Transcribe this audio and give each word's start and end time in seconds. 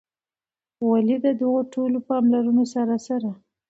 ولي 0.89 1.17
د 1.25 1.27
دغو 1.41 1.59
ټولو 1.73 1.97
پاملرونو 2.07 2.63
سره 2.73 2.95
سره 3.07 3.29